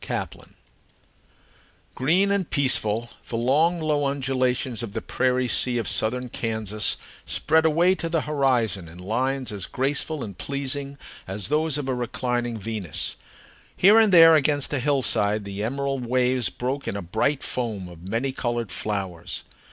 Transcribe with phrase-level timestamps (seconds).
[0.03, 0.53] HOLLYHOCKS
[1.93, 7.65] Green and peaceful, the long, low undulations of the prairie sea of southern Kansas spread
[7.65, 12.57] away to the horizon in lines as graceful and pleasing as those of a reclining
[12.57, 13.15] Venus.
[13.77, 18.07] Here and there against a hillside the emerald waves broke in a bright foam of
[18.09, 19.43] many colored flowers.